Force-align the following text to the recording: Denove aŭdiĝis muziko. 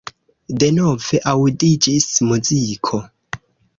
Denove 0.61 1.21
aŭdiĝis 1.33 2.09
muziko. 2.31 3.03